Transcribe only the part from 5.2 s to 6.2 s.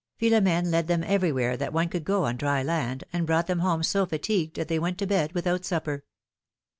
without supper.